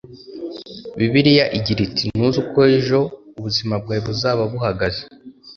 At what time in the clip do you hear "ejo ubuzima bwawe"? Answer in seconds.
2.77-3.99